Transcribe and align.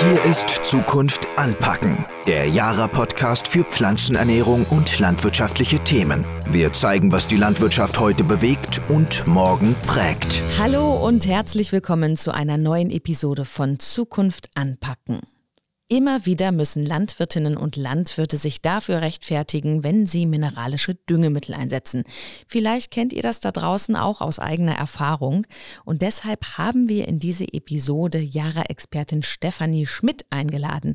Hier 0.00 0.24
ist 0.26 0.48
Zukunft 0.64 1.36
anpacken, 1.36 2.04
der 2.24 2.48
Jara-Podcast 2.48 3.48
für 3.48 3.64
Pflanzenernährung 3.64 4.64
und 4.70 5.00
landwirtschaftliche 5.00 5.80
Themen. 5.80 6.24
Wir 6.52 6.72
zeigen, 6.72 7.10
was 7.10 7.26
die 7.26 7.36
Landwirtschaft 7.36 7.98
heute 7.98 8.22
bewegt 8.22 8.80
und 8.88 9.26
morgen 9.26 9.74
prägt. 9.88 10.40
Hallo 10.56 11.04
und 11.04 11.26
herzlich 11.26 11.72
willkommen 11.72 12.16
zu 12.16 12.32
einer 12.32 12.58
neuen 12.58 12.92
Episode 12.92 13.44
von 13.44 13.80
Zukunft 13.80 14.50
anpacken. 14.54 15.22
Immer 15.90 16.26
wieder 16.26 16.52
müssen 16.52 16.84
Landwirtinnen 16.84 17.56
und 17.56 17.76
Landwirte 17.76 18.36
sich 18.36 18.60
dafür 18.60 19.00
rechtfertigen, 19.00 19.84
wenn 19.84 20.04
sie 20.04 20.26
mineralische 20.26 20.94
Düngemittel 20.94 21.54
einsetzen. 21.54 22.04
Vielleicht 22.46 22.90
kennt 22.90 23.14
ihr 23.14 23.22
das 23.22 23.40
da 23.40 23.52
draußen 23.52 23.96
auch 23.96 24.20
aus 24.20 24.38
eigener 24.38 24.74
Erfahrung. 24.74 25.46
Und 25.86 26.02
deshalb 26.02 26.58
haben 26.58 26.90
wir 26.90 27.08
in 27.08 27.20
diese 27.20 27.50
Episode 27.54 28.18
Jara-Expertin 28.18 29.22
Stefanie 29.22 29.86
Schmidt 29.86 30.26
eingeladen. 30.28 30.92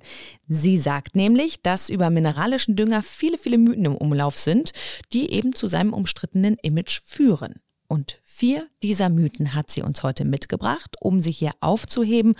Sie 0.47 0.77
sagt 0.77 1.15
nämlich, 1.15 1.63
dass 1.63 1.89
über 1.89 2.11
mineralischen 2.11 2.75
Dünger 2.75 3.01
viele, 3.01 3.39
viele 3.39 3.57
Mythen 3.57 3.85
im 3.85 3.97
Umlauf 3.97 4.37
sind, 4.37 4.73
die 5.11 5.31
eben 5.31 5.53
zu 5.53 5.65
seinem 5.65 5.93
umstrittenen 5.93 6.57
Image 6.61 7.01
führen. 7.03 7.55
Und 7.93 8.19
vier 8.23 8.67
dieser 8.81 9.09
Mythen 9.09 9.53
hat 9.53 9.69
sie 9.69 9.83
uns 9.83 10.01
heute 10.01 10.25
mitgebracht, 10.25 10.95
um 10.99 11.19
sie 11.19 11.29
hier 11.31 11.51
aufzuheben 11.59 12.33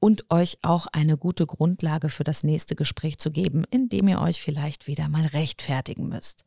und 0.00 0.24
euch 0.30 0.56
auch 0.62 0.86
eine 0.92 1.18
gute 1.18 1.44
Grundlage 1.44 2.08
für 2.08 2.24
das 2.24 2.42
nächste 2.42 2.74
Gespräch 2.74 3.18
zu 3.18 3.30
geben, 3.30 3.64
indem 3.70 4.08
ihr 4.08 4.22
euch 4.22 4.40
vielleicht 4.40 4.86
wieder 4.86 5.10
mal 5.10 5.26
rechtfertigen 5.26 6.08
müsst. 6.08 6.44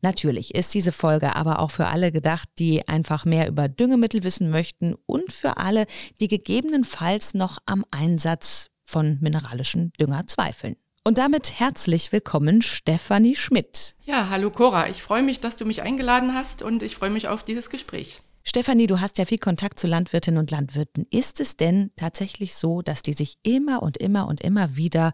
Natürlich 0.00 0.54
ist 0.54 0.72
diese 0.72 0.90
Folge 0.90 1.36
aber 1.36 1.58
auch 1.58 1.70
für 1.70 1.88
alle 1.88 2.12
gedacht, 2.12 2.48
die 2.58 2.88
einfach 2.88 3.26
mehr 3.26 3.46
über 3.46 3.68
Düngemittel 3.68 4.24
wissen 4.24 4.48
möchten 4.48 4.94
und 5.04 5.30
für 5.30 5.58
alle, 5.58 5.84
die 6.18 6.28
gegebenenfalls 6.28 7.34
noch 7.34 7.58
am 7.66 7.84
Einsatz 7.90 8.70
von 8.86 9.18
mineralischen 9.20 9.92
Dünger 10.00 10.26
zweifeln. 10.28 10.76
Und 11.04 11.18
damit 11.18 11.58
herzlich 11.58 12.12
willkommen, 12.12 12.62
Stefanie 12.62 13.34
Schmidt. 13.34 13.96
Ja, 14.04 14.28
hallo 14.30 14.52
Cora. 14.52 14.88
Ich 14.88 15.02
freue 15.02 15.24
mich, 15.24 15.40
dass 15.40 15.56
du 15.56 15.64
mich 15.64 15.82
eingeladen 15.82 16.32
hast 16.32 16.62
und 16.62 16.84
ich 16.84 16.94
freue 16.94 17.10
mich 17.10 17.26
auf 17.26 17.42
dieses 17.42 17.70
Gespräch. 17.70 18.22
Stefanie, 18.44 18.86
du 18.86 19.00
hast 19.00 19.18
ja 19.18 19.24
viel 19.24 19.38
Kontakt 19.38 19.80
zu 19.80 19.88
Landwirtinnen 19.88 20.38
und 20.38 20.52
Landwirten. 20.52 21.08
Ist 21.10 21.40
es 21.40 21.56
denn 21.56 21.90
tatsächlich 21.96 22.54
so, 22.54 22.82
dass 22.82 23.02
die 23.02 23.14
sich 23.14 23.34
immer 23.42 23.82
und 23.82 23.96
immer 23.96 24.28
und 24.28 24.42
immer 24.42 24.76
wieder 24.76 25.12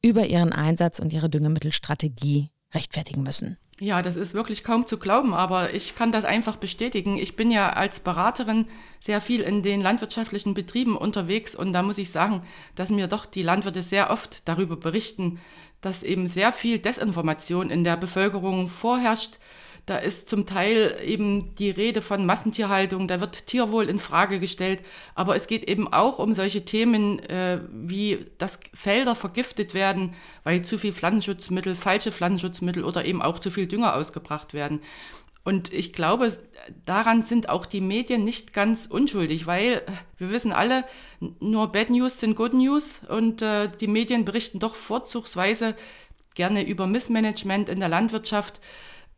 über 0.00 0.24
ihren 0.24 0.54
Einsatz 0.54 0.98
und 1.00 1.12
ihre 1.12 1.28
Düngemittelstrategie 1.28 2.48
rechtfertigen 2.72 3.22
müssen? 3.22 3.58
Ja, 3.82 4.02
das 4.02 4.14
ist 4.14 4.34
wirklich 4.34 4.62
kaum 4.62 4.86
zu 4.86 4.98
glauben, 4.98 5.32
aber 5.32 5.72
ich 5.72 5.94
kann 5.94 6.12
das 6.12 6.26
einfach 6.26 6.56
bestätigen. 6.56 7.16
Ich 7.16 7.34
bin 7.34 7.50
ja 7.50 7.70
als 7.70 8.00
Beraterin 8.00 8.66
sehr 9.00 9.22
viel 9.22 9.40
in 9.40 9.62
den 9.62 9.80
landwirtschaftlichen 9.80 10.52
Betrieben 10.52 10.98
unterwegs 10.98 11.54
und 11.54 11.72
da 11.72 11.82
muss 11.82 11.96
ich 11.96 12.10
sagen, 12.12 12.42
dass 12.74 12.90
mir 12.90 13.06
doch 13.06 13.24
die 13.24 13.40
Landwirte 13.40 13.82
sehr 13.82 14.10
oft 14.10 14.46
darüber 14.46 14.76
berichten, 14.76 15.40
dass 15.80 16.02
eben 16.02 16.28
sehr 16.28 16.52
viel 16.52 16.78
Desinformation 16.78 17.70
in 17.70 17.82
der 17.82 17.96
Bevölkerung 17.96 18.68
vorherrscht, 18.68 19.38
da 19.90 19.98
ist 19.98 20.28
zum 20.28 20.46
Teil 20.46 20.96
eben 21.04 21.56
die 21.56 21.68
Rede 21.68 22.00
von 22.00 22.24
Massentierhaltung, 22.24 23.08
da 23.08 23.20
wird 23.20 23.48
Tierwohl 23.48 23.88
in 23.88 23.98
Frage 23.98 24.38
gestellt, 24.38 24.82
aber 25.16 25.34
es 25.34 25.48
geht 25.48 25.68
eben 25.68 25.92
auch 25.92 26.20
um 26.20 26.32
solche 26.32 26.64
Themen 26.64 27.18
äh, 27.18 27.58
wie, 27.72 28.26
dass 28.38 28.60
Felder 28.72 29.16
vergiftet 29.16 29.74
werden, 29.74 30.14
weil 30.44 30.62
zu 30.62 30.78
viel 30.78 30.92
Pflanzenschutzmittel, 30.92 31.74
falsche 31.74 32.12
Pflanzenschutzmittel 32.12 32.84
oder 32.84 33.04
eben 33.04 33.20
auch 33.20 33.40
zu 33.40 33.50
viel 33.50 33.66
Dünger 33.66 33.96
ausgebracht 33.96 34.54
werden. 34.54 34.80
Und 35.42 35.72
ich 35.72 35.92
glaube, 35.92 36.38
daran 36.84 37.24
sind 37.24 37.48
auch 37.48 37.66
die 37.66 37.80
Medien 37.80 38.22
nicht 38.22 38.52
ganz 38.52 38.86
unschuldig, 38.86 39.48
weil 39.48 39.82
wir 40.18 40.30
wissen 40.30 40.52
alle, 40.52 40.84
nur 41.40 41.72
Bad 41.72 41.90
News 41.90 42.20
sind 42.20 42.36
Good 42.36 42.54
News 42.54 43.00
und 43.08 43.42
äh, 43.42 43.68
die 43.68 43.88
Medien 43.88 44.24
berichten 44.24 44.60
doch 44.60 44.76
vorzugsweise 44.76 45.74
gerne 46.36 46.64
über 46.64 46.86
Missmanagement 46.86 47.68
in 47.68 47.80
der 47.80 47.88
Landwirtschaft. 47.88 48.60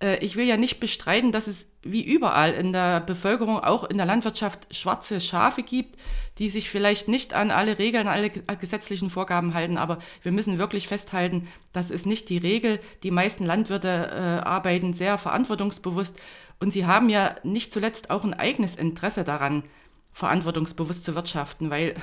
Äh, 0.03 0.19
ich 0.19 0.37
will 0.37 0.47
ja 0.47 0.57
nicht 0.57 0.81
bestreiten, 0.81 1.33
dass 1.33 1.47
es 1.47 1.69
wie 1.83 2.03
überall 2.03 2.53
in 2.53 2.73
der 2.73 3.01
Bevölkerung, 3.01 3.59
auch 3.59 3.85
in 3.85 3.97
der 3.97 4.07
Landwirtschaft, 4.07 4.75
schwarze 4.75 5.21
Schafe 5.21 5.63
gibt, 5.63 5.99
die 6.39 6.51
sich 6.51 6.69
vielleicht 6.69 7.09
nicht 7.09 7.35
an 7.35 7.51
alle 7.51 7.79
Regeln, 7.79 8.09
alle 8.09 8.31
gesetzlichen 8.31 9.11
Vorgaben 9.11 9.55
halten. 9.55 9.79
Aber 9.79 9.99
wir 10.23 10.33
müssen 10.33 10.59
wirklich 10.59 10.89
festhalten, 10.89 11.49
das 11.73 11.91
ist 11.91 12.07
nicht 12.07 12.29
die 12.29 12.39
Regel. 12.39 12.81
Die 13.03 13.11
meisten 13.11 13.47
Landwirte 13.47 13.89
äh, 13.89 14.47
arbeiten 14.47 14.93
sehr 14.93 15.19
verantwortungsbewusst 15.19 16.17
und 16.61 16.73
sie 16.73 16.87
haben 16.87 17.09
ja 17.09 17.35
nicht 17.43 17.73
zuletzt 17.73 18.11
auch 18.11 18.25
ein 18.25 18.35
eigenes 18.35 18.77
Interesse 18.77 19.25
daran, 19.25 19.65
verantwortungsbewusst 20.13 21.05
zu 21.05 21.15
wirtschaften, 21.15 21.71
weil 21.71 21.95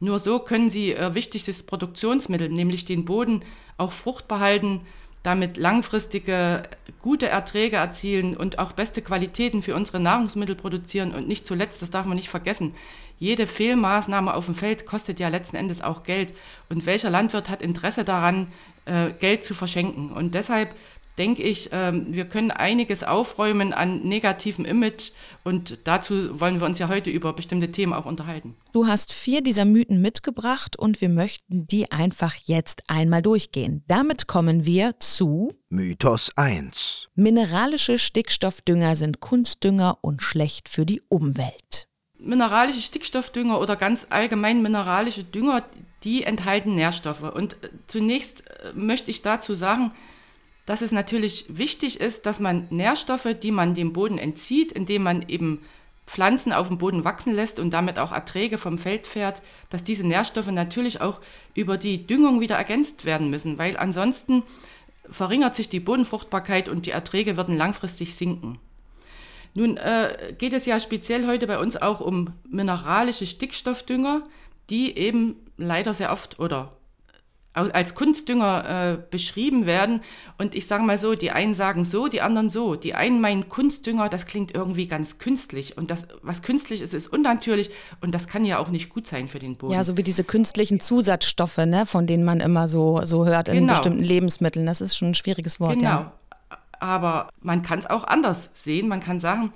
nur 0.00 0.20
so 0.20 0.38
können 0.38 0.70
sie 0.70 0.90
ihr 0.90 1.14
wichtigstes 1.14 1.64
Produktionsmittel, 1.64 2.48
nämlich 2.48 2.84
den 2.84 3.04
Boden, 3.04 3.42
auch 3.76 3.90
fruchtbar 3.90 4.38
halten 4.38 4.82
damit 5.22 5.56
langfristige 5.56 6.62
gute 7.00 7.28
Erträge 7.28 7.76
erzielen 7.76 8.36
und 8.36 8.58
auch 8.58 8.72
beste 8.72 9.02
Qualitäten 9.02 9.62
für 9.62 9.74
unsere 9.74 10.00
Nahrungsmittel 10.00 10.54
produzieren. 10.54 11.14
Und 11.14 11.28
nicht 11.28 11.46
zuletzt, 11.46 11.82
das 11.82 11.90
darf 11.90 12.06
man 12.06 12.16
nicht 12.16 12.28
vergessen, 12.28 12.74
jede 13.18 13.46
Fehlmaßnahme 13.46 14.32
auf 14.32 14.46
dem 14.46 14.54
Feld 14.54 14.86
kostet 14.86 15.18
ja 15.18 15.28
letzten 15.28 15.56
Endes 15.56 15.80
auch 15.82 16.04
Geld. 16.04 16.34
Und 16.68 16.86
welcher 16.86 17.10
Landwirt 17.10 17.48
hat 17.48 17.62
Interesse 17.62 18.04
daran, 18.04 18.48
äh, 18.84 19.10
Geld 19.18 19.44
zu 19.44 19.54
verschenken? 19.54 20.12
Und 20.12 20.34
deshalb 20.34 20.70
denke 21.18 21.42
ich, 21.42 21.70
ähm, 21.72 22.06
wir 22.10 22.24
können 22.24 22.50
einiges 22.50 23.02
aufräumen 23.02 23.72
an 23.72 24.00
negativem 24.02 24.64
Image 24.64 25.10
und 25.44 25.78
dazu 25.84 26.40
wollen 26.40 26.60
wir 26.60 26.66
uns 26.66 26.78
ja 26.78 26.88
heute 26.88 27.10
über 27.10 27.32
bestimmte 27.32 27.72
Themen 27.72 27.92
auch 27.92 28.06
unterhalten. 28.06 28.56
Du 28.72 28.86
hast 28.86 29.12
vier 29.12 29.42
dieser 29.42 29.64
Mythen 29.64 30.00
mitgebracht 30.00 30.78
und 30.78 31.00
wir 31.00 31.08
möchten 31.08 31.66
die 31.66 31.90
einfach 31.90 32.34
jetzt 32.44 32.84
einmal 32.88 33.22
durchgehen. 33.22 33.82
Damit 33.88 34.26
kommen 34.28 34.64
wir 34.64 34.94
zu 35.00 35.52
Mythos 35.68 36.30
1. 36.36 37.08
Mineralische 37.14 37.98
Stickstoffdünger 37.98 38.94
sind 38.96 39.20
Kunstdünger 39.20 39.98
und 40.00 40.22
schlecht 40.22 40.68
für 40.68 40.86
die 40.86 41.02
Umwelt. 41.08 41.88
Mineralische 42.18 42.80
Stickstoffdünger 42.80 43.60
oder 43.60 43.76
ganz 43.76 44.06
allgemein 44.10 44.62
mineralische 44.62 45.24
Dünger, 45.24 45.62
die 46.04 46.24
enthalten 46.24 46.74
Nährstoffe. 46.74 47.22
Und 47.22 47.54
äh, 47.64 47.70
zunächst 47.86 48.44
äh, 48.48 48.72
möchte 48.74 49.10
ich 49.10 49.22
dazu 49.22 49.54
sagen, 49.54 49.92
dass 50.68 50.82
es 50.82 50.92
natürlich 50.92 51.46
wichtig 51.48 51.98
ist, 51.98 52.26
dass 52.26 52.40
man 52.40 52.66
Nährstoffe, 52.68 53.34
die 53.42 53.52
man 53.52 53.72
dem 53.72 53.94
Boden 53.94 54.18
entzieht, 54.18 54.70
indem 54.70 55.02
man 55.02 55.26
eben 55.26 55.64
Pflanzen 56.06 56.52
auf 56.52 56.68
dem 56.68 56.76
Boden 56.76 57.04
wachsen 57.04 57.34
lässt 57.34 57.58
und 57.58 57.70
damit 57.70 57.98
auch 57.98 58.12
Erträge 58.12 58.58
vom 58.58 58.76
Feld 58.76 59.06
fährt, 59.06 59.40
dass 59.70 59.82
diese 59.82 60.06
Nährstoffe 60.06 60.50
natürlich 60.50 61.00
auch 61.00 61.22
über 61.54 61.78
die 61.78 62.06
Düngung 62.06 62.40
wieder 62.40 62.56
ergänzt 62.56 63.06
werden 63.06 63.30
müssen, 63.30 63.56
weil 63.56 63.78
ansonsten 63.78 64.42
verringert 65.10 65.56
sich 65.56 65.70
die 65.70 65.80
Bodenfruchtbarkeit 65.80 66.68
und 66.68 66.84
die 66.84 66.90
Erträge 66.90 67.38
würden 67.38 67.56
langfristig 67.56 68.14
sinken. 68.14 68.58
Nun 69.54 69.78
äh, 69.78 70.34
geht 70.36 70.52
es 70.52 70.66
ja 70.66 70.78
speziell 70.80 71.26
heute 71.26 71.46
bei 71.46 71.58
uns 71.58 71.78
auch 71.78 72.02
um 72.02 72.34
mineralische 72.46 73.24
Stickstoffdünger, 73.24 74.20
die 74.68 74.98
eben 74.98 75.36
leider 75.56 75.94
sehr 75.94 76.12
oft 76.12 76.38
oder 76.38 76.77
als 77.66 77.94
Kunstdünger 77.94 78.92
äh, 78.92 78.98
beschrieben 79.10 79.66
werden. 79.66 80.00
Und 80.38 80.54
ich 80.54 80.66
sage 80.66 80.82
mal 80.84 80.98
so, 80.98 81.14
die 81.14 81.30
einen 81.30 81.54
sagen 81.54 81.84
so, 81.84 82.08
die 82.08 82.20
anderen 82.20 82.50
so. 82.50 82.76
Die 82.76 82.94
einen 82.94 83.20
meinen 83.20 83.48
Kunstdünger, 83.48 84.08
das 84.08 84.26
klingt 84.26 84.54
irgendwie 84.54 84.86
ganz 84.86 85.18
künstlich. 85.18 85.76
Und 85.76 85.90
das, 85.90 86.06
was 86.22 86.42
künstlich 86.42 86.82
ist, 86.82 86.94
ist 86.94 87.08
unnatürlich 87.08 87.70
und 88.00 88.14
das 88.14 88.28
kann 88.28 88.44
ja 88.44 88.58
auch 88.58 88.68
nicht 88.68 88.88
gut 88.88 89.06
sein 89.06 89.28
für 89.28 89.38
den 89.38 89.56
Boden. 89.56 89.72
Ja, 89.72 89.84
so 89.84 89.96
wie 89.96 90.02
diese 90.02 90.24
künstlichen 90.24 90.80
Zusatzstoffe, 90.80 91.58
ne, 91.58 91.86
von 91.86 92.06
denen 92.06 92.24
man 92.24 92.40
immer 92.40 92.68
so, 92.68 93.04
so 93.04 93.26
hört 93.26 93.48
in 93.48 93.54
genau. 93.54 93.72
bestimmten 93.72 94.02
Lebensmitteln. 94.02 94.66
Das 94.66 94.80
ist 94.80 94.96
schon 94.96 95.08
ein 95.08 95.14
schwieriges 95.14 95.60
Wort. 95.60 95.78
Genau. 95.78 95.88
Ja. 95.88 96.12
Aber 96.80 97.28
man 97.40 97.62
kann 97.62 97.78
es 97.78 97.86
auch 97.86 98.04
anders 98.04 98.50
sehen. 98.54 98.88
Man 98.88 99.00
kann 99.00 99.18
sagen, 99.18 99.52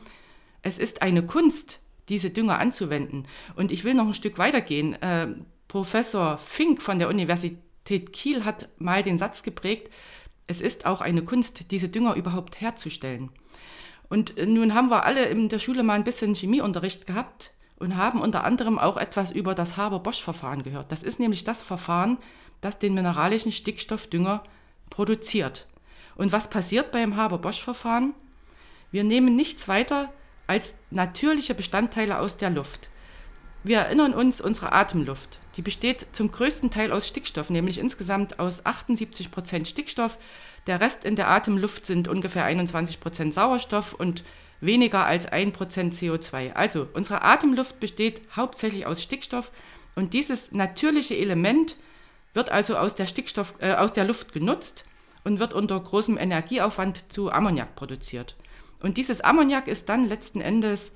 es 0.62 0.78
ist 0.78 1.02
eine 1.02 1.22
Kunst, 1.22 1.78
diese 2.08 2.30
Dünger 2.30 2.58
anzuwenden. 2.58 3.26
Und 3.54 3.70
ich 3.70 3.84
will 3.84 3.94
noch 3.94 4.06
ein 4.06 4.14
Stück 4.14 4.38
weitergehen. 4.38 5.00
Äh, 5.00 5.28
Professor 5.68 6.36
Fink 6.36 6.82
von 6.82 6.98
der 6.98 7.09
Universität 7.09 7.59
Ted 7.84 8.12
Kiel 8.12 8.44
hat 8.44 8.68
mal 8.78 9.02
den 9.02 9.18
Satz 9.18 9.42
geprägt, 9.42 9.90
es 10.46 10.60
ist 10.60 10.86
auch 10.86 11.00
eine 11.00 11.22
Kunst, 11.22 11.70
diese 11.70 11.88
Dünger 11.88 12.14
überhaupt 12.14 12.60
herzustellen. 12.60 13.30
Und 14.08 14.36
äh, 14.36 14.46
nun 14.46 14.74
haben 14.74 14.90
wir 14.90 15.04
alle 15.04 15.24
in 15.26 15.48
der 15.48 15.58
Schule 15.58 15.82
mal 15.82 15.94
ein 15.94 16.04
bisschen 16.04 16.34
Chemieunterricht 16.34 17.06
gehabt 17.06 17.54
und 17.78 17.96
haben 17.96 18.20
unter 18.20 18.44
anderem 18.44 18.78
auch 18.78 18.96
etwas 18.96 19.30
über 19.30 19.54
das 19.54 19.76
Haber-Bosch-Verfahren 19.76 20.62
gehört. 20.62 20.92
Das 20.92 21.02
ist 21.02 21.18
nämlich 21.18 21.44
das 21.44 21.62
Verfahren, 21.62 22.18
das 22.60 22.78
den 22.78 22.94
mineralischen 22.94 23.52
Stickstoffdünger 23.52 24.44
produziert. 24.90 25.66
Und 26.14 26.30
was 26.30 26.50
passiert 26.50 26.92
beim 26.92 27.16
Haber-Bosch-Verfahren? 27.16 28.14
Wir 28.90 29.04
nehmen 29.04 29.34
nichts 29.34 29.66
weiter 29.68 30.12
als 30.46 30.76
natürliche 30.90 31.54
Bestandteile 31.54 32.18
aus 32.18 32.36
der 32.36 32.50
Luft. 32.50 32.90
Wir 33.64 33.78
erinnern 33.78 34.12
uns 34.12 34.41
unsere 34.41 34.72
Atemluft. 34.72 35.38
Die 35.56 35.62
besteht 35.62 36.06
zum 36.12 36.32
größten 36.32 36.72
Teil 36.72 36.91
aus 36.91 37.06
Stickstoff, 37.06 37.48
nämlich 37.48 37.78
insgesamt 37.78 38.41
aus 38.41 38.66
78 38.66 39.30
Prozent 39.30 39.68
Stickstoff. 39.68 40.18
Der 40.66 40.80
Rest 40.80 41.04
in 41.04 41.14
der 41.14 41.28
Atemluft 41.30 41.86
sind 41.86 42.09
ungefähr 42.09 42.44
21 42.44 42.98
Prozent 42.98 43.32
Sauerstoff 43.34 43.92
und 43.92 44.24
weniger 44.60 45.04
als 45.04 45.26
1 45.26 45.56
Prozent 45.56 45.94
CO2. 45.94 46.54
Also 46.54 46.88
unsere 46.92 47.22
Atemluft 47.22 47.78
besteht 47.78 48.22
hauptsächlich 48.34 48.86
aus 48.86 49.00
Stickstoff 49.03 49.53
Und 49.94 50.12
dieses 50.12 50.50
natürliche 50.50 51.16
Element 51.16 51.76
wird 52.34 52.50
also 52.50 52.76
aus 52.76 52.97
der, 52.97 53.06
Stickstoff, 53.06 53.54
äh, 53.60 53.74
aus 53.74 53.92
der 53.92 54.04
Luft 54.04 54.32
genutzt 54.32 54.84
und 55.22 55.38
wird 55.38 55.53
unter 55.53 55.78
großem 55.78 56.18
Energieaufwand 56.18 57.12
zu 57.12 57.30
Ammoniak 57.30 57.76
produziert. 57.76 58.34
Und 58.80 58.97
dieses 58.97 59.20
Ammoniak 59.20 59.68
ist 59.68 59.88
dann 59.88 60.08
letzten 60.08 60.41
Endes 60.41 60.91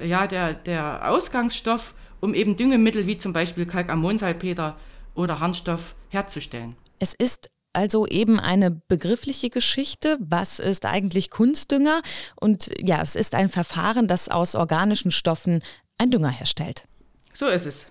ja, 0.00 0.26
der, 0.26 0.54
der 0.54 1.10
Ausgangsstoff, 1.10 1.94
um 2.20 2.34
eben 2.34 2.56
Düngemittel 2.56 3.06
wie 3.06 3.18
zum 3.18 3.32
Beispiel 3.32 3.66
Kalkammonsalpeter 3.66 4.76
oder 5.14 5.40
Harnstoff 5.40 5.94
herzustellen. 6.08 6.76
Es 6.98 7.14
ist 7.14 7.50
also 7.72 8.06
eben 8.06 8.40
eine 8.40 8.70
begriffliche 8.70 9.50
Geschichte. 9.50 10.18
Was 10.20 10.58
ist 10.58 10.86
eigentlich 10.86 11.30
Kunstdünger? 11.30 12.02
Und 12.40 12.70
ja, 12.80 13.00
es 13.00 13.14
ist 13.14 13.34
ein 13.34 13.48
Verfahren, 13.48 14.08
das 14.08 14.28
aus 14.28 14.54
organischen 14.54 15.10
Stoffen 15.10 15.62
ein 15.96 16.10
Dünger 16.10 16.30
herstellt. 16.30 16.88
So 17.34 17.46
ist 17.46 17.66
es. 17.66 17.86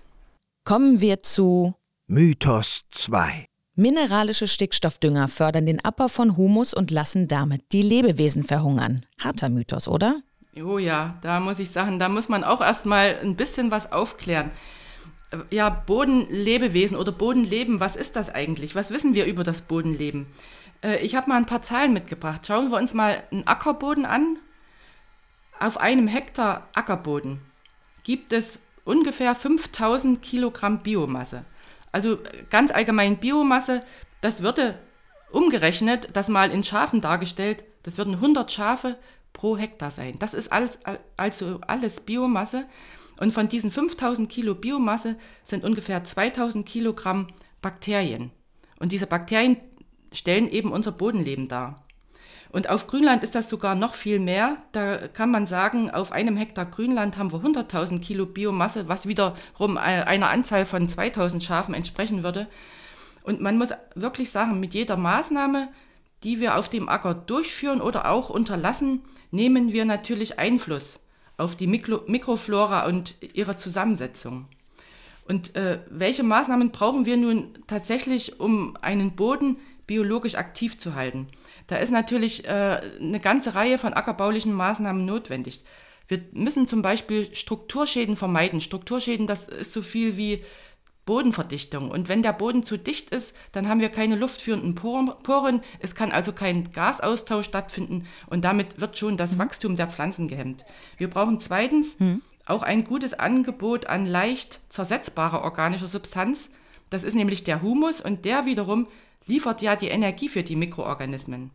Kommen 0.64 1.00
wir 1.00 1.20
zu 1.20 1.74
Mythos 2.06 2.82
2. 2.90 3.46
Mineralische 3.74 4.48
Stickstoffdünger 4.48 5.28
fördern 5.28 5.64
den 5.64 5.84
Abbau 5.84 6.08
von 6.08 6.36
Humus 6.36 6.74
und 6.74 6.90
lassen 6.90 7.28
damit 7.28 7.72
die 7.72 7.82
Lebewesen 7.82 8.42
verhungern. 8.42 9.06
Harter 9.20 9.48
Mythos, 9.50 9.86
oder? 9.86 10.20
Oh 10.62 10.78
ja, 10.78 11.16
da 11.22 11.40
muss 11.40 11.58
ich 11.58 11.70
sagen, 11.70 11.98
da 11.98 12.08
muss 12.08 12.28
man 12.28 12.44
auch 12.44 12.60
erstmal 12.60 13.18
ein 13.22 13.36
bisschen 13.36 13.70
was 13.70 13.92
aufklären. 13.92 14.50
Ja, 15.50 15.68
Bodenlebewesen 15.68 16.96
oder 16.96 17.12
Bodenleben, 17.12 17.80
was 17.80 17.96
ist 17.96 18.16
das 18.16 18.30
eigentlich? 18.30 18.74
Was 18.74 18.90
wissen 18.90 19.14
wir 19.14 19.26
über 19.26 19.44
das 19.44 19.62
Bodenleben? 19.62 20.26
Äh, 20.82 20.98
ich 20.98 21.16
habe 21.16 21.28
mal 21.28 21.36
ein 21.36 21.46
paar 21.46 21.62
Zahlen 21.62 21.92
mitgebracht. 21.92 22.46
Schauen 22.46 22.70
wir 22.70 22.78
uns 22.78 22.94
mal 22.94 23.22
einen 23.30 23.46
Ackerboden 23.46 24.06
an. 24.06 24.38
Auf 25.60 25.78
einem 25.78 26.08
Hektar 26.08 26.68
Ackerboden 26.72 27.40
gibt 28.04 28.32
es 28.32 28.60
ungefähr 28.84 29.34
5000 29.34 30.22
Kilogramm 30.22 30.82
Biomasse. 30.82 31.44
Also 31.92 32.18
ganz 32.48 32.70
allgemein 32.70 33.18
Biomasse, 33.18 33.80
das 34.20 34.42
würde 34.42 34.78
umgerechnet, 35.30 36.08
das 36.14 36.28
mal 36.28 36.50
in 36.50 36.64
Schafen 36.64 37.00
dargestellt, 37.00 37.64
das 37.82 37.98
würden 37.98 38.14
100 38.14 38.50
Schafe 38.50 38.96
pro 39.32 39.56
Hektar 39.56 39.90
sein. 39.90 40.16
Das 40.18 40.34
ist 40.34 40.52
alles, 40.52 40.78
also 41.16 41.60
alles 41.66 42.00
Biomasse. 42.00 42.64
Und 43.18 43.32
von 43.32 43.48
diesen 43.48 43.70
5000 43.70 44.28
Kilo 44.28 44.54
Biomasse 44.54 45.16
sind 45.42 45.64
ungefähr 45.64 46.04
2000 46.04 46.66
Kilogramm 46.66 47.28
Bakterien. 47.60 48.30
Und 48.78 48.92
diese 48.92 49.06
Bakterien 49.06 49.56
stellen 50.12 50.48
eben 50.48 50.72
unser 50.72 50.92
Bodenleben 50.92 51.48
dar. 51.48 51.84
Und 52.50 52.70
auf 52.70 52.86
Grünland 52.86 53.22
ist 53.22 53.34
das 53.34 53.50
sogar 53.50 53.74
noch 53.74 53.94
viel 53.94 54.18
mehr. 54.18 54.56
Da 54.72 55.08
kann 55.08 55.30
man 55.30 55.46
sagen, 55.46 55.90
auf 55.90 56.12
einem 56.12 56.36
Hektar 56.36 56.64
Grünland 56.66 57.18
haben 57.18 57.30
wir 57.30 57.40
100.000 57.40 58.00
Kilo 58.00 58.24
Biomasse, 58.24 58.88
was 58.88 59.06
wiederum 59.06 59.76
einer 59.76 60.30
Anzahl 60.30 60.64
von 60.64 60.88
2000 60.88 61.42
Schafen 61.42 61.74
entsprechen 61.74 62.22
würde. 62.22 62.48
Und 63.22 63.42
man 63.42 63.58
muss 63.58 63.70
wirklich 63.94 64.30
sagen, 64.30 64.60
mit 64.60 64.72
jeder 64.72 64.96
Maßnahme, 64.96 65.68
die 66.24 66.40
wir 66.40 66.56
auf 66.56 66.68
dem 66.68 66.88
Acker 66.88 67.14
durchführen 67.14 67.80
oder 67.80 68.10
auch 68.10 68.30
unterlassen, 68.30 69.02
nehmen 69.30 69.72
wir 69.72 69.84
natürlich 69.84 70.38
Einfluss 70.38 71.00
auf 71.36 71.54
die 71.54 71.66
Mikro 71.66 72.00
Mikroflora 72.06 72.86
und 72.86 73.14
ihre 73.32 73.56
Zusammensetzung. 73.56 74.46
Und 75.26 75.54
äh, 75.56 75.80
welche 75.90 76.22
Maßnahmen 76.22 76.70
brauchen 76.70 77.06
wir 77.06 77.16
nun 77.16 77.54
tatsächlich, 77.66 78.40
um 78.40 78.76
einen 78.80 79.14
Boden 79.14 79.58
biologisch 79.86 80.34
aktiv 80.34 80.78
zu 80.78 80.94
halten? 80.94 81.26
Da 81.66 81.76
ist 81.76 81.92
natürlich 81.92 82.46
äh, 82.46 82.80
eine 82.98 83.20
ganze 83.20 83.54
Reihe 83.54 83.78
von 83.78 83.92
ackerbaulichen 83.92 84.52
Maßnahmen 84.52 85.04
notwendig. 85.04 85.62
Wir 86.08 86.20
müssen 86.32 86.66
zum 86.66 86.80
Beispiel 86.80 87.34
Strukturschäden 87.34 88.16
vermeiden. 88.16 88.62
Strukturschäden, 88.62 89.26
das 89.26 89.46
ist 89.46 89.74
so 89.74 89.82
viel 89.82 90.16
wie 90.16 90.42
Bodenverdichtung. 91.08 91.90
Und 91.90 92.10
wenn 92.10 92.22
der 92.22 92.34
Boden 92.34 92.64
zu 92.64 92.76
dicht 92.76 93.08
ist, 93.08 93.34
dann 93.52 93.66
haben 93.66 93.80
wir 93.80 93.88
keine 93.88 94.14
luftführenden 94.14 94.74
Poren. 94.74 95.62
Es 95.78 95.94
kann 95.94 96.12
also 96.12 96.34
kein 96.34 96.70
Gasaustausch 96.70 97.46
stattfinden 97.46 98.06
und 98.26 98.44
damit 98.44 98.78
wird 98.78 98.98
schon 98.98 99.16
das 99.16 99.32
mhm. 99.32 99.38
Wachstum 99.38 99.76
der 99.76 99.88
Pflanzen 99.88 100.28
gehemmt. 100.28 100.66
Wir 100.98 101.08
brauchen 101.08 101.40
zweitens 101.40 101.98
mhm. 101.98 102.20
auch 102.44 102.62
ein 102.62 102.84
gutes 102.84 103.14
Angebot 103.14 103.86
an 103.86 104.04
leicht 104.04 104.60
zersetzbarer 104.68 105.44
organischer 105.44 105.88
Substanz. 105.88 106.50
Das 106.90 107.04
ist 107.04 107.14
nämlich 107.14 107.42
der 107.42 107.62
Humus 107.62 108.02
und 108.02 108.26
der 108.26 108.44
wiederum 108.44 108.86
liefert 109.24 109.62
ja 109.62 109.76
die 109.76 109.88
Energie 109.88 110.28
für 110.28 110.42
die 110.42 110.56
Mikroorganismen. 110.56 111.50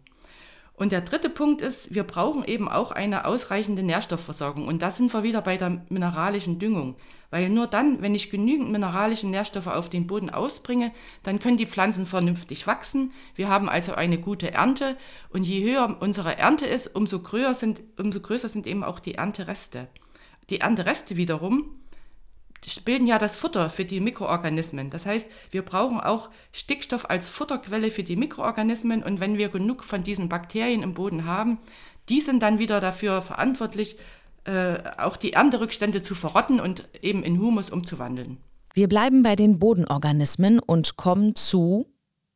Und 0.75 0.91
der 0.91 1.01
dritte 1.01 1.29
Punkt 1.29 1.61
ist, 1.61 1.93
wir 1.93 2.03
brauchen 2.03 2.43
eben 2.43 2.67
auch 2.67 2.91
eine 2.91 3.25
ausreichende 3.25 3.83
Nährstoffversorgung. 3.83 4.67
Und 4.67 4.81
da 4.81 4.89
sind 4.89 5.13
wir 5.13 5.21
wieder 5.21 5.41
bei 5.41 5.55
der 5.55 5.81
mineralischen 5.89 6.57
Düngung. 6.57 6.95
Weil 7.29 7.49
nur 7.49 7.67
dann, 7.67 8.01
wenn 8.01 8.15
ich 8.15 8.29
genügend 8.29 8.71
mineralische 8.71 9.27
Nährstoffe 9.27 9.67
auf 9.67 9.89
den 9.89 10.07
Boden 10.07 10.29
ausbringe, 10.29 10.91
dann 11.21 11.39
können 11.39 11.57
die 11.57 11.67
Pflanzen 11.67 12.05
vernünftig 12.05 12.65
wachsen. 12.65 13.11
Wir 13.35 13.49
haben 13.49 13.69
also 13.69 13.93
eine 13.93 14.19
gute 14.19 14.51
Ernte. 14.51 14.97
Und 15.29 15.43
je 15.43 15.63
höher 15.63 15.97
unsere 15.99 16.37
Ernte 16.37 16.65
ist, 16.65 16.87
umso 16.95 17.19
größer 17.19 17.55
sind, 17.55 17.81
umso 17.99 18.19
größer 18.19 18.49
sind 18.49 18.65
eben 18.65 18.83
auch 18.83 18.99
die 18.99 19.15
Erntereste. 19.15 19.87
Die 20.49 20.59
Erntereste 20.59 21.17
wiederum 21.17 21.82
bilden 22.85 23.07
ja 23.07 23.17
das 23.17 23.35
Futter 23.35 23.69
für 23.69 23.85
die 23.85 23.99
Mikroorganismen. 23.99 24.89
Das 24.89 25.05
heißt, 25.05 25.29
wir 25.51 25.63
brauchen 25.63 25.99
auch 25.99 26.29
Stickstoff 26.51 27.09
als 27.09 27.29
Futterquelle 27.29 27.91
für 27.91 28.03
die 28.03 28.15
Mikroorganismen 28.15 29.03
und 29.03 29.19
wenn 29.19 29.37
wir 29.37 29.49
genug 29.49 29.83
von 29.83 30.03
diesen 30.03 30.29
Bakterien 30.29 30.83
im 30.83 30.93
Boden 30.93 31.25
haben, 31.25 31.59
die 32.09 32.21
sind 32.21 32.41
dann 32.41 32.59
wieder 32.59 32.79
dafür 32.81 33.21
verantwortlich, 33.21 33.97
äh, 34.45 34.75
auch 34.97 35.15
die 35.15 35.33
Ernterückstände 35.33 36.03
zu 36.03 36.15
verrotten 36.15 36.59
und 36.59 36.87
eben 37.01 37.23
in 37.23 37.39
Humus 37.39 37.69
umzuwandeln. 37.69 38.37
Wir 38.73 38.89
bleiben 38.89 39.23
bei 39.23 39.35
den 39.35 39.59
Bodenorganismen 39.59 40.59
und 40.59 40.97
kommen 40.97 41.35
zu 41.35 41.87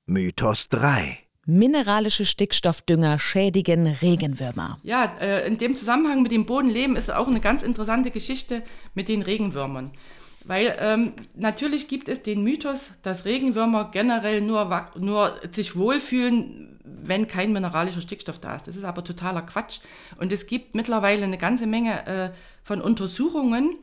Mythos 0.06 0.70
3. 0.70 1.27
Mineralische 1.50 2.26
Stickstoffdünger 2.26 3.20
schädigen 3.20 3.88
Regenwürmer. 3.88 4.80
Ja, 4.84 5.16
äh, 5.22 5.48
in 5.48 5.58
dem 5.58 5.76
Zusammenhang 5.76 6.22
mit 6.22 6.34
dem 6.34 6.46
Bodenleben 6.46 6.98
ist 6.98 7.10
auch 7.10 7.30
eine 7.30 7.40
ganz 7.40 7.64
interessante 7.64 8.12
Geschichte 8.12 8.64
mit 8.96 9.08
den 9.08 9.22
Regenwürmern. 9.22 9.92
Weil 10.44 10.78
ähm, 10.80 11.14
natürlich 11.36 11.88
gibt 11.88 12.10
es 12.10 12.22
den 12.22 12.44
Mythos, 12.44 12.92
dass 13.02 13.24
Regenwürmer 13.24 13.92
generell 13.94 14.42
nur, 14.42 14.90
nur 15.00 15.40
sich 15.54 15.78
wohlfühlen, 15.78 16.80
wenn 16.84 17.28
kein 17.28 17.54
mineralischer 17.54 18.02
Stickstoff 18.02 18.40
da 18.40 18.58
ist. 18.58 18.68
Das 18.68 18.76
ist 18.76 18.84
aber 18.84 19.06
totaler 19.06 19.42
Quatsch. 19.42 19.80
Und 20.20 20.34
es 20.34 20.48
gibt 20.48 20.76
mittlerweile 20.76 21.24
eine 21.24 21.38
ganze 21.38 21.66
Menge 21.66 22.08
äh, 22.08 22.30
von 22.62 22.82
Untersuchungen. 22.82 23.78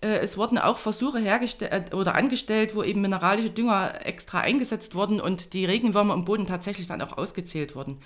Äh, 0.00 0.18
es 0.18 0.36
wurden 0.36 0.58
auch 0.58 0.78
Versuche 0.78 1.18
hergestellt 1.18 1.92
äh, 1.92 1.94
oder 1.94 2.14
angestellt, 2.14 2.74
wo 2.74 2.82
eben 2.82 3.00
mineralische 3.00 3.50
Dünger 3.50 4.06
extra 4.06 4.40
eingesetzt 4.40 4.94
wurden 4.94 5.20
und 5.20 5.52
die 5.52 5.64
Regenwürmer 5.64 6.14
im 6.14 6.24
Boden 6.24 6.46
tatsächlich 6.46 6.86
dann 6.86 7.02
auch 7.02 7.16
ausgezählt 7.16 7.74
wurden. 7.74 7.98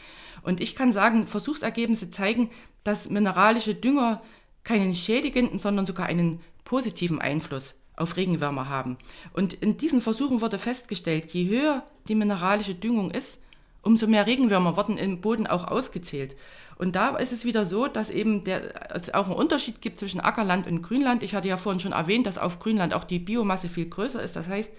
Und 0.43 0.61
ich 0.61 0.75
kann 0.75 0.93
sagen, 0.93 1.27
Versuchsergebnisse 1.27 2.11
zeigen, 2.11 2.51
dass 2.85 3.11
mineralische 3.11 3.75
Dünger 3.75 4.23
keinen 4.65 4.95
schädigenden, 4.95 5.59
sondern 5.59 5.87
sogar 5.87 6.07
einen 6.07 6.41
positiven 6.65 7.21
Einfluss 7.21 7.75
auf 7.97 8.17
Regenwürmer 8.17 8.69
haben. 8.69 8.97
Und 9.35 9.53
in 9.53 9.77
diesen 9.77 10.01
Versuchen 10.01 10.41
wurde 10.41 10.59
festgestellt, 10.59 11.33
je 11.33 11.49
höher 11.49 11.85
die 12.09 12.15
mineralische 12.15 12.75
Düngung 12.75 13.11
ist, 13.11 13.42
umso 13.83 14.07
mehr 14.07 14.27
Regenwürmer 14.27 14.77
wurden 14.77 14.97
im 14.97 15.21
Boden 15.21 15.47
auch 15.47 15.67
ausgezählt. 15.67 16.37
Und 16.79 16.97
da 16.97 17.17
ist 17.17 17.33
es 17.33 17.45
wieder 17.45 17.65
so, 17.65 17.87
dass 17.87 18.11
eben 18.11 18.45
der, 18.45 18.95
es 18.97 19.13
auch 19.13 19.27
einen 19.27 19.37
Unterschied 19.37 19.81
gibt 19.81 19.99
zwischen 20.01 20.21
Ackerland 20.21 20.67
und 20.67 20.83
Grünland. 20.83 21.23
Ich 21.23 21.35
hatte 21.35 21.49
ja 21.49 21.57
vorhin 21.57 21.81
schon 21.81 21.93
erwähnt, 21.93 22.27
dass 22.27 22.39
auf 22.39 22.59
Grünland 22.59 22.95
auch 22.95 23.05
die 23.05 23.19
Biomasse 23.19 23.69
viel 23.69 23.89
größer 23.89 24.23
ist. 24.23 24.37
Das 24.37 24.49
heißt, 24.49 24.73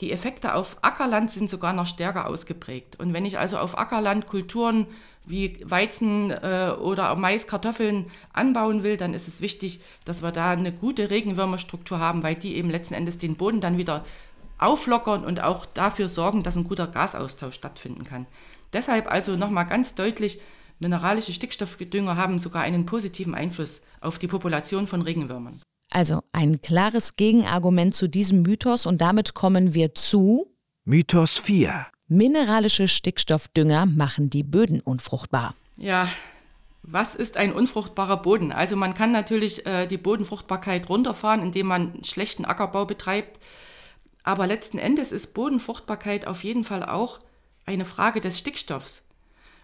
die 0.00 0.12
Effekte 0.12 0.54
auf 0.54 0.76
Ackerland 0.82 1.30
sind 1.30 1.48
sogar 1.48 1.72
noch 1.72 1.86
stärker 1.86 2.26
ausgeprägt. 2.26 2.98
Und 3.00 3.14
wenn 3.14 3.24
ich 3.24 3.38
also 3.38 3.58
auf 3.58 3.78
Ackerland 3.78 4.26
Kulturen 4.26 4.86
wie 5.24 5.58
Weizen 5.64 6.30
äh, 6.30 6.72
oder 6.78 7.14
Mais, 7.16 7.46
Kartoffeln 7.46 8.06
anbauen 8.32 8.82
will, 8.82 8.96
dann 8.96 9.14
ist 9.14 9.26
es 9.26 9.40
wichtig, 9.40 9.80
dass 10.04 10.22
wir 10.22 10.32
da 10.32 10.50
eine 10.50 10.72
gute 10.72 11.10
Regenwürmerstruktur 11.10 11.98
haben, 11.98 12.22
weil 12.22 12.36
die 12.36 12.56
eben 12.56 12.70
letzten 12.70 12.94
Endes 12.94 13.18
den 13.18 13.36
Boden 13.36 13.60
dann 13.60 13.78
wieder 13.78 14.04
auflockern 14.58 15.24
und 15.24 15.42
auch 15.42 15.66
dafür 15.66 16.08
sorgen, 16.08 16.42
dass 16.42 16.56
ein 16.56 16.64
guter 16.64 16.86
Gasaustausch 16.86 17.54
stattfinden 17.54 18.04
kann. 18.04 18.26
Deshalb 18.72 19.10
also 19.10 19.36
nochmal 19.36 19.66
ganz 19.66 19.94
deutlich, 19.94 20.40
mineralische 20.78 21.32
Stickstoffdünger 21.32 22.16
haben 22.16 22.38
sogar 22.38 22.62
einen 22.62 22.86
positiven 22.86 23.34
Einfluss 23.34 23.80
auf 24.00 24.18
die 24.18 24.28
Population 24.28 24.86
von 24.86 25.02
Regenwürmern. 25.02 25.60
Also 25.90 26.22
ein 26.32 26.60
klares 26.60 27.16
Gegenargument 27.16 27.94
zu 27.94 28.08
diesem 28.08 28.42
Mythos 28.42 28.86
und 28.86 29.00
damit 29.00 29.34
kommen 29.34 29.72
wir 29.72 29.94
zu 29.94 30.52
Mythos 30.84 31.38
4. 31.38 31.86
Mineralische 32.08 32.88
Stickstoffdünger 32.88 33.86
machen 33.86 34.30
die 34.30 34.42
Böden 34.42 34.80
unfruchtbar. 34.80 35.54
Ja, 35.76 36.08
was 36.82 37.16
ist 37.16 37.36
ein 37.36 37.52
unfruchtbarer 37.52 38.18
Boden? 38.18 38.52
Also 38.52 38.76
man 38.76 38.94
kann 38.94 39.10
natürlich 39.10 39.66
äh, 39.66 39.86
die 39.86 39.98
Bodenfruchtbarkeit 39.98 40.88
runterfahren, 40.88 41.42
indem 41.42 41.66
man 41.66 42.04
schlechten 42.04 42.44
Ackerbau 42.44 42.84
betreibt. 42.84 43.40
Aber 44.26 44.48
letzten 44.48 44.78
Endes 44.78 45.12
ist 45.12 45.34
Bodenfruchtbarkeit 45.34 46.26
auf 46.26 46.42
jeden 46.42 46.64
Fall 46.64 46.84
auch 46.84 47.20
eine 47.64 47.84
Frage 47.84 48.18
des 48.18 48.36
Stickstoffs. 48.36 49.04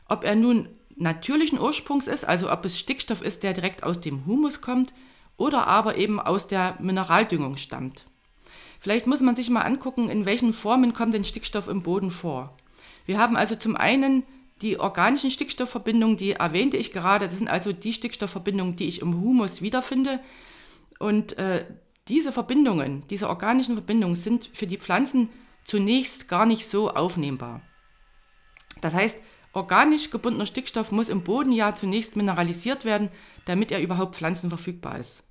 Ob 0.09 0.23
er 0.23 0.37
nun 0.37 0.69
natürlichen 0.95 1.59
Ursprungs 1.59 2.07
ist, 2.07 2.23
also 2.25 2.51
ob 2.51 2.65
es 2.65 2.79
Stickstoff 2.79 3.23
ist, 3.23 3.43
der 3.43 3.55
direkt 3.55 3.83
aus 3.83 4.01
dem 4.01 4.25
Humus 4.25 4.61
kommt, 4.61 4.95
oder 5.37 5.67
aber 5.67 5.97
eben 5.97 6.21
aus 6.21 6.47
der 6.47 6.77
Mineraldüngung 6.79 7.57
stammt. 7.57 8.05
Vielleicht 8.79 9.09
muss 9.09 9.21
man 9.21 9.35
sich 9.35 9.51
mal 9.51 9.63
angucken, 9.63 10.09
in 10.09 10.27
welchen 10.27 10.53
Formen 10.53 10.93
kommt 10.93 11.15
denn 11.15 11.25
Stickstoff 11.25 11.67
im 11.67 11.83
Boden 11.83 12.13
vor. 12.13 12.57
Wir 13.05 13.19
haben 13.19 13.37
also 13.37 13.57
zum 13.57 13.75
einen 13.75 14.23
die 14.61 14.79
organischen 14.79 15.33
Stickstoffverbindungen, 15.33 16.17
die 16.17 16.33
erwähnte 16.33 16.77
ich 16.77 16.93
gerade, 16.93 17.27
das 17.27 17.39
sind 17.39 17.49
also 17.49 17.73
die 17.73 17.93
Stickstoffverbindungen, 17.93 18.77
die 18.77 18.87
ich 18.87 19.01
im 19.01 19.21
Humus 19.21 19.61
wiederfinde. 19.61 20.21
Und 21.01 21.37
äh, 21.37 21.65
diese 22.09 22.33
Verbindungen, 22.33 23.07
diese 23.09 23.29
organischen 23.29 23.75
Verbindungen 23.75 24.17
sind 24.17 24.51
für 24.53 24.67
die 24.67 24.79
Pflanzen 24.79 25.29
zunächst 25.65 26.29
gar 26.29 26.47
nicht 26.47 26.67
so 26.67 26.91
aufnehmbar. 26.91 27.63
Das 28.81 28.95
heißt, 28.95 29.19
organisch 29.53 30.11
gebundener 30.11 30.47
Stickstoff 30.47 30.93
muss 30.93 31.09
im 31.09 31.23
Boden 31.23 31.53
ja 31.53 31.75
zunächst 31.75 32.17
mineralisiert 32.17 32.85
werden, 32.85 33.11
damit 33.45 33.71
er 33.71 33.81
überhaupt 33.81 34.17
pflanzenverfügbar 34.17 34.99
ist. 34.99 35.25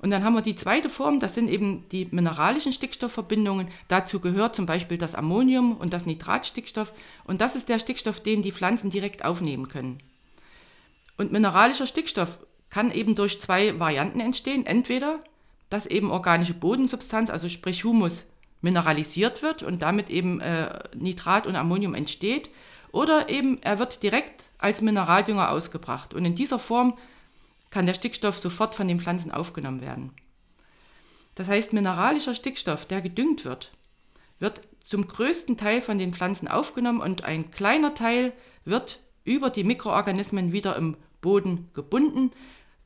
Und 0.00 0.10
dann 0.10 0.24
haben 0.24 0.34
wir 0.34 0.42
die 0.42 0.56
zweite 0.56 0.88
Form, 0.88 1.20
das 1.20 1.36
sind 1.36 1.48
eben 1.48 1.88
die 1.90 2.08
mineralischen 2.10 2.72
Stickstoffverbindungen. 2.72 3.68
Dazu 3.86 4.18
gehört 4.18 4.56
zum 4.56 4.66
Beispiel 4.66 4.98
das 4.98 5.14
Ammonium 5.14 5.76
und 5.76 5.92
das 5.92 6.06
Nitratstickstoff. 6.06 6.92
Und 7.24 7.40
das 7.40 7.54
ist 7.54 7.68
der 7.68 7.78
Stickstoff, 7.78 8.18
den 8.20 8.42
die 8.42 8.50
Pflanzen 8.50 8.90
direkt 8.90 9.24
aufnehmen 9.24 9.68
können. 9.68 10.02
Und 11.16 11.30
mineralischer 11.30 11.86
Stickstoff 11.86 12.40
kann 12.68 12.90
eben 12.90 13.14
durch 13.14 13.40
zwei 13.40 13.78
Varianten 13.78 14.18
entstehen. 14.18 14.66
Entweder, 14.66 15.22
dass 15.72 15.86
eben 15.86 16.10
organische 16.10 16.54
Bodensubstanz, 16.54 17.30
also 17.30 17.48
sprich 17.48 17.84
Humus, 17.84 18.26
mineralisiert 18.60 19.42
wird 19.42 19.62
und 19.62 19.82
damit 19.82 20.10
eben 20.10 20.40
äh, 20.40 20.80
Nitrat 20.94 21.46
und 21.46 21.56
Ammonium 21.56 21.94
entsteht. 21.94 22.50
Oder 22.92 23.30
eben 23.30 23.60
er 23.62 23.78
wird 23.78 24.02
direkt 24.02 24.44
als 24.58 24.82
Mineraldünger 24.82 25.50
ausgebracht. 25.50 26.14
Und 26.14 26.24
in 26.24 26.34
dieser 26.34 26.58
Form 26.58 26.96
kann 27.70 27.86
der 27.86 27.94
Stickstoff 27.94 28.36
sofort 28.36 28.74
von 28.74 28.86
den 28.86 29.00
Pflanzen 29.00 29.32
aufgenommen 29.32 29.80
werden. 29.80 30.12
Das 31.34 31.48
heißt, 31.48 31.72
mineralischer 31.72 32.34
Stickstoff, 32.34 32.84
der 32.84 33.00
gedüngt 33.00 33.46
wird, 33.46 33.72
wird 34.38 34.60
zum 34.84 35.08
größten 35.08 35.56
Teil 35.56 35.80
von 35.80 35.96
den 35.96 36.12
Pflanzen 36.12 36.48
aufgenommen 36.48 37.00
und 37.00 37.24
ein 37.24 37.50
kleiner 37.50 37.94
Teil 37.94 38.32
wird 38.64 39.00
über 39.24 39.48
die 39.48 39.64
Mikroorganismen 39.64 40.52
wieder 40.52 40.76
im 40.76 40.96
Boden 41.22 41.70
gebunden. 41.72 42.32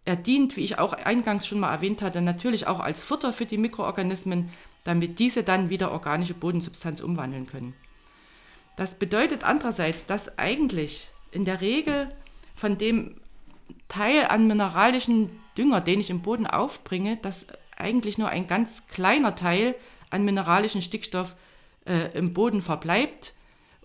Er 0.06 0.16
dient, 0.16 0.56
wie 0.56 0.62
ich 0.62 0.78
auch 0.78 0.92
eingangs 0.92 1.46
schon 1.46 1.58
mal 1.58 1.72
erwähnt 1.72 2.00
hatte, 2.00 2.22
natürlich 2.22 2.68
auch 2.68 2.78
als 2.78 3.02
Futter 3.02 3.32
für 3.32 3.44
die 3.44 3.58
Mikroorganismen, 3.58 4.50
damit 4.84 5.18
diese 5.18 5.42
dann 5.42 5.68
wieder 5.68 5.90
organische 5.90 6.32
Bodensubstanz 6.32 7.00
umwandeln 7.00 7.46
können. 7.48 7.75
Das 8.76 8.94
bedeutet 8.94 9.42
andererseits, 9.42 10.06
dass 10.06 10.38
eigentlich 10.38 11.10
in 11.32 11.44
der 11.44 11.60
Regel 11.60 12.08
von 12.54 12.78
dem 12.78 13.16
Teil 13.88 14.26
an 14.26 14.46
mineralischen 14.46 15.40
Dünger, 15.58 15.80
den 15.80 15.98
ich 15.98 16.10
im 16.10 16.22
Boden 16.22 16.46
aufbringe, 16.46 17.16
dass 17.16 17.48
eigentlich 17.76 18.16
nur 18.16 18.28
ein 18.28 18.46
ganz 18.46 18.86
kleiner 18.86 19.34
Teil 19.34 19.75
an 20.10 20.25
mineralischen 20.25 20.82
Stickstoff 20.82 21.34
äh, 21.84 22.16
im 22.16 22.32
Boden 22.32 22.62
verbleibt 22.62 23.34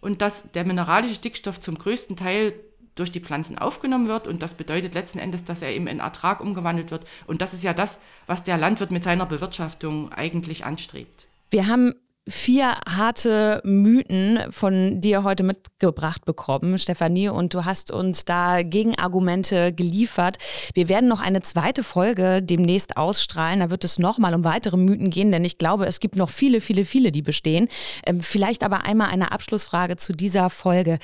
und 0.02 0.22
dass 0.22 0.52
der 0.52 0.66
mineralische 0.66 1.16
Stickstoff 1.16 1.60
zum 1.60 1.80
größten 1.80 2.16
Teil 2.16 2.54
durch 2.96 3.12
die 3.12 3.22
Pflanzen 3.22 3.58
aufgenommen 3.58 4.08
wird 4.08 4.28
und 4.28 4.42
das 4.42 4.54
bedeutet 4.54 4.94
letzten 4.94 5.20
Endes, 5.20 5.44
dass 5.44 5.62
er 5.62 5.74
eben 5.74 5.88
in 5.88 6.00
Ertrag 6.00 6.42
umgewandelt 6.42 6.92
wird 6.92 7.06
und 7.28 7.42
das 7.42 7.54
ist 7.54 7.64
ja 7.64 7.74
das, 7.74 8.00
was 8.28 8.44
der 8.44 8.58
Landwirt 8.58 8.92
mit 8.92 9.04
seiner 9.04 9.26
Bewirtschaftung 9.26 10.12
eigentlich 10.12 10.66
anstrebt. 10.66 11.28
Wir 11.50 11.68
haben 11.68 11.94
vier 12.28 12.78
harte 12.88 13.62
Mythen 13.64 14.40
von 14.52 15.02
dir 15.02 15.24
heute 15.24 15.44
mitgebracht 15.44 16.24
bekommen, 16.24 16.78
Stefanie, 16.78 17.30
und 17.30 17.54
du 17.54 17.66
hast 17.66 17.90
uns 17.92 18.26
da 18.26 18.62
Gegenargumente 18.62 19.74
geliefert. 19.74 20.38
Wir 20.76 20.88
werden 20.88 21.10
noch 21.10 21.20
eine 21.20 21.42
zweite 21.42 21.84
Folge 21.84 22.44
demnächst 22.44 22.96
ausstrahlen. 22.96 23.62
Da 23.62 23.70
wird 23.72 23.84
es 23.84 23.98
nochmal 23.98 24.36
um 24.36 24.44
weitere 24.44 24.78
Mythen 24.78 25.10
gehen, 25.10 25.32
denn 25.32 25.44
ich 25.44 25.58
glaube, 25.58 25.88
es 25.88 26.00
gibt 26.00 26.16
noch 26.16 26.30
viele, 26.30 26.62
viele, 26.62 26.86
viele, 26.86 27.12
die 27.12 27.24
bestehen. 27.24 27.68
Ähm, 28.06 28.22
vielleicht 28.22 28.64
aber 28.64 28.84
einmal 28.84 29.10
eine 29.10 29.32
Abschlussfrage 29.32 29.98
zu 29.98 30.14
dieser 30.14 30.52
Folge. 30.52 31.00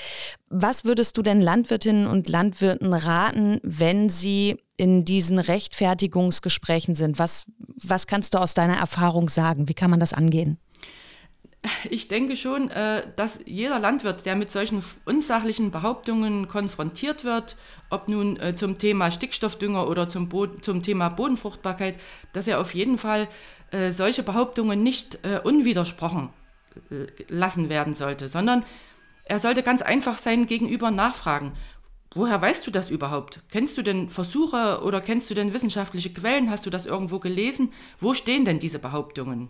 Was 0.49 0.85
würdest 0.85 1.17
du 1.17 1.23
denn 1.23 1.41
Landwirtinnen 1.41 2.05
und 2.05 2.29
Landwirten 2.29 2.93
raten, 2.93 3.59
wenn 3.63 4.09
sie 4.09 4.57
in 4.77 5.03
diesen 5.03 5.39
Rechtfertigungsgesprächen 5.39 6.93
sind? 6.93 7.17
Was, 7.17 7.47
was 7.83 8.05
kannst 8.05 8.35
du 8.35 8.37
aus 8.37 8.53
deiner 8.53 8.77
Erfahrung 8.77 9.29
sagen? 9.29 9.67
Wie 9.67 9.73
kann 9.73 9.89
man 9.89 9.99
das 9.99 10.13
angehen? 10.13 10.59
Ich 11.89 12.07
denke 12.07 12.35
schon, 12.35 12.69
äh, 12.69 13.03
dass 13.15 13.39
jeder 13.45 13.79
Landwirt, 13.79 14.25
der 14.25 14.35
mit 14.35 14.51
solchen 14.51 14.83
unsachlichen 15.05 15.71
Behauptungen 15.71 16.47
konfrontiert 16.47 17.23
wird, 17.23 17.55
ob 17.89 18.07
nun 18.07 18.37
äh, 18.37 18.55
zum 18.55 18.77
Thema 18.77 19.11
Stickstoffdünger 19.11 19.87
oder 19.87 20.09
zum, 20.09 20.29
Boden, 20.29 20.61
zum 20.61 20.83
Thema 20.83 21.09
Bodenfruchtbarkeit, 21.09 21.97
dass 22.33 22.47
er 22.47 22.59
auf 22.59 22.73
jeden 22.73 22.97
Fall 22.97 23.27
äh, 23.71 23.91
solche 23.91 24.23
Behauptungen 24.23 24.83
nicht 24.83 25.19
unwidersprochen 25.43 26.29
lassen 27.27 27.69
werden 27.69 27.95
sollte, 27.95 28.29
sondern 28.29 28.63
er 29.25 29.39
sollte 29.39 29.63
ganz 29.63 29.81
einfach 29.81 30.19
seinen 30.19 30.45
Gegenüber 30.45 30.91
nachfragen. 30.91 31.53
Woher 32.13 32.41
weißt 32.41 32.65
du 32.65 32.71
das 32.71 32.89
überhaupt? 32.89 33.41
Kennst 33.51 33.77
du 33.77 33.81
denn 33.81 34.09
Versuche 34.09 34.81
oder 34.83 35.01
kennst 35.01 35.29
du 35.29 35.33
denn 35.33 35.53
wissenschaftliche 35.53 36.13
Quellen? 36.13 36.49
Hast 36.49 36.65
du 36.65 36.69
das 36.69 36.85
irgendwo 36.85 37.19
gelesen? 37.19 37.73
Wo 37.99 38.13
stehen 38.13 38.45
denn 38.45 38.59
diese 38.59 38.79
Behauptungen? 38.79 39.49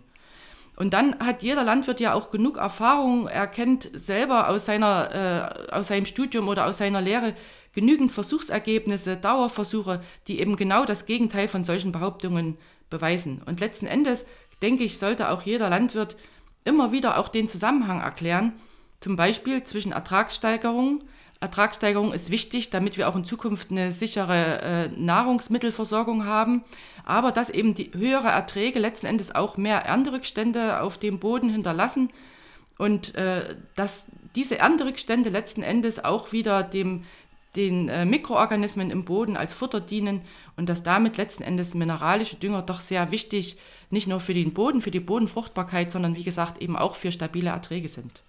Und 0.78 0.94
dann 0.94 1.18
hat 1.18 1.42
jeder 1.42 1.64
Landwirt 1.64 1.98
ja 1.98 2.14
auch 2.14 2.30
genug 2.30 2.56
Erfahrung, 2.56 3.26
er 3.26 3.48
kennt 3.48 3.90
selber 3.94 4.48
aus, 4.48 4.64
seiner, 4.64 5.66
äh, 5.68 5.72
aus 5.72 5.88
seinem 5.88 6.04
Studium 6.04 6.46
oder 6.46 6.66
aus 6.66 6.78
seiner 6.78 7.00
Lehre 7.00 7.34
genügend 7.72 8.12
Versuchsergebnisse, 8.12 9.16
Dauerversuche, 9.16 10.00
die 10.28 10.38
eben 10.38 10.54
genau 10.54 10.84
das 10.84 11.04
Gegenteil 11.04 11.48
von 11.48 11.64
solchen 11.64 11.90
Behauptungen 11.90 12.58
beweisen. 12.90 13.42
Und 13.44 13.58
letzten 13.58 13.86
Endes, 13.86 14.24
denke 14.62 14.84
ich, 14.84 14.98
sollte 14.98 15.30
auch 15.30 15.42
jeder 15.42 15.68
Landwirt 15.68 16.16
immer 16.64 16.92
wieder 16.92 17.18
auch 17.18 17.26
den 17.26 17.48
Zusammenhang 17.48 18.00
erklären, 18.00 18.52
zum 19.00 19.16
Beispiel 19.16 19.64
zwischen 19.64 19.90
Ertragssteigerung, 19.90 21.00
Ertragssteigerung 21.40 22.12
ist 22.12 22.30
wichtig, 22.30 22.70
damit 22.70 22.96
wir 22.96 23.08
auch 23.08 23.14
in 23.14 23.24
Zukunft 23.24 23.70
eine 23.70 23.92
sichere 23.92 24.60
äh, 24.60 24.88
Nahrungsmittelversorgung 24.88 26.24
haben. 26.24 26.64
Aber 27.04 27.30
dass 27.30 27.48
eben 27.48 27.74
die 27.74 27.92
höhere 27.94 28.28
Erträge 28.28 28.78
letzten 28.78 29.06
Endes 29.06 29.34
auch 29.34 29.56
mehr 29.56 29.84
Ernterückstände 29.84 30.80
auf 30.82 30.98
dem 30.98 31.20
Boden 31.20 31.48
hinterlassen 31.48 32.10
und 32.76 33.14
äh, 33.14 33.56
dass 33.76 34.06
diese 34.34 34.58
Ernterückstände 34.58 35.30
letzten 35.30 35.62
Endes 35.62 36.04
auch 36.04 36.32
wieder 36.32 36.62
dem, 36.62 37.04
den 37.56 37.88
äh, 37.88 38.04
Mikroorganismen 38.04 38.90
im 38.90 39.04
Boden 39.04 39.36
als 39.36 39.54
Futter 39.54 39.80
dienen 39.80 40.22
und 40.56 40.68
dass 40.68 40.82
damit 40.82 41.16
letzten 41.16 41.42
Endes 41.42 41.74
mineralische 41.74 42.36
Dünger 42.36 42.62
doch 42.62 42.80
sehr 42.80 43.10
wichtig 43.10 43.58
nicht 43.90 44.06
nur 44.06 44.20
für 44.20 44.34
den 44.34 44.54
Boden, 44.54 44.80
für 44.80 44.90
die 44.90 45.00
Bodenfruchtbarkeit, 45.00 45.90
sondern 45.90 46.14
wie 46.14 46.24
gesagt 46.24 46.60
eben 46.60 46.76
auch 46.76 46.94
für 46.94 47.10
stabile 47.10 47.50
Erträge 47.50 47.88
sind. 47.88 48.22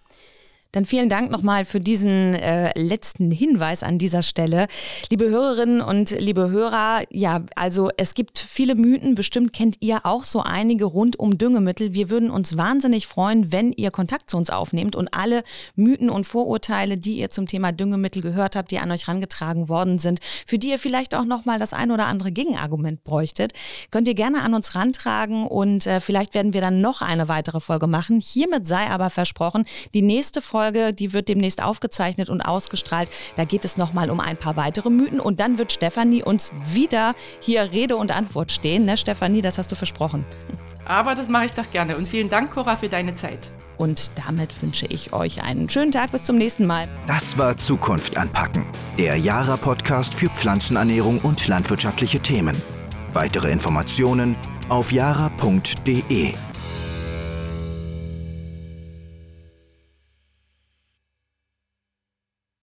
Dann 0.72 0.86
vielen 0.86 1.10
Dank 1.10 1.32
nochmal 1.32 1.66
für 1.66 1.80
diesen 1.80 2.36
äh, 2.36 2.80
letzten 2.80 3.32
Hinweis 3.32 3.82
an 3.82 3.98
dieser 3.98 4.22
Stelle. 4.22 4.68
Liebe 5.10 5.28
Hörerinnen 5.28 5.82
und 5.82 6.12
liebe 6.12 6.52
Hörer, 6.52 7.02
ja, 7.10 7.42
also 7.56 7.90
es 7.98 8.14
gibt 8.14 8.38
viele 8.38 8.76
Mythen, 8.76 9.16
bestimmt 9.16 9.52
kennt 9.52 9.78
ihr 9.80 10.06
auch 10.06 10.26
so 10.26 10.44
einige 10.44 10.86
rund 10.86 11.18
um 11.18 11.40
Düngemittel. 11.40 11.96
Wir 11.96 12.12
würden 12.12 12.30
uns 12.30 12.56
wahnsinnig 12.56 13.08
freuen, 13.08 13.52
wenn 13.52 13.72
ihr 13.72 13.90
Kontakt 13.90 14.30
zu 14.30 14.38
uns 14.38 14.52
aufnehmt 14.52 14.96
und 14.96 15.12
alle 15.12 15.42
Mythen 15.76 16.12
und 16.12 16.28
Vorurteile, 16.28 16.98
die 16.98 17.18
ihr 17.18 17.32
zum 17.32 17.48
Thema 17.48 17.72
Düngemittel 17.72 18.22
gehört 18.22 18.56
habt, 18.56 18.70
die 18.70 18.78
an 18.78 18.92
euch 18.92 19.08
rangetragen 19.08 19.70
worden 19.70 19.98
sind, 19.98 20.20
für 20.46 20.60
die 20.60 20.70
ihr 20.70 20.78
vielleicht 20.78 21.16
auch 21.16 21.26
nochmal 21.26 21.58
das 21.58 21.74
ein 21.74 21.90
oder 21.90 22.06
andere 22.06 22.32
Gegenargument 22.32 23.04
bräuchtet, 23.04 23.54
könnt 23.90 24.08
ihr 24.08 24.14
gerne 24.14 24.44
an 24.44 24.54
uns 24.54 24.76
rantragen 24.76 25.48
und 25.48 25.88
äh, 25.88 26.00
vielleicht 26.00 26.36
werden 26.36 26.54
wir 26.54 26.62
dann 26.62 26.80
noch 26.80 27.02
eine 27.02 27.28
weitere 27.28 27.60
Folge 27.60 27.88
machen. 27.88 28.22
Hiermit 28.22 28.68
sei 28.68 28.88
aber 28.88 29.10
versprochen, 29.10 29.66
die 29.96 30.04
nächste 30.04 30.44
Folge 30.44 30.59
Folge, 30.60 30.94
die 30.94 31.14
wird 31.14 31.30
demnächst 31.30 31.64
aufgezeichnet 31.64 32.30
und 32.30 32.42
ausgestrahlt. 32.42 33.10
Da 33.38 33.46
geht 33.46 33.64
es 33.64 33.78
nochmal 33.78 34.12
um 34.12 34.20
ein 34.20 34.36
paar 34.36 34.58
weitere 34.58 34.90
Mythen 34.90 35.22
und 35.22 35.40
dann 35.40 35.58
wird 35.58 35.72
Stefanie 35.72 36.22
uns 36.22 36.52
wieder 36.66 37.16
hier 37.40 37.72
Rede 37.72 37.96
und 37.96 38.12
Antwort 38.12 38.52
stehen. 38.52 38.84
Ne, 38.84 38.98
Stefanie, 38.98 39.42
das 39.42 39.58
hast 39.58 39.72
du 39.72 39.78
versprochen. 39.78 40.26
Aber 40.84 41.16
das 41.16 41.30
mache 41.30 41.46
ich 41.46 41.54
doch 41.54 41.72
gerne 41.72 41.96
und 41.96 42.10
vielen 42.10 42.30
Dank, 42.30 42.52
Cora, 42.52 42.76
für 42.76 42.90
deine 42.90 43.16
Zeit. 43.16 43.54
Und 43.78 44.12
damit 44.16 44.62
wünsche 44.62 44.86
ich 44.88 45.14
euch 45.14 45.42
einen 45.44 45.70
schönen 45.70 45.94
Tag. 45.94 46.12
Bis 46.12 46.26
zum 46.26 46.36
nächsten 46.36 46.66
Mal. 46.66 46.90
Das 47.08 47.38
war 47.38 47.56
Zukunft 47.56 48.18
anpacken. 48.18 48.66
Der 48.98 49.16
Jara-Podcast 49.16 50.14
für 50.14 50.28
Pflanzenernährung 50.28 51.20
und 51.20 51.48
landwirtschaftliche 51.48 52.20
Themen. 52.20 52.62
Weitere 53.14 53.50
Informationen 53.50 54.36
auf 54.68 54.92
jara.de. 54.92 56.34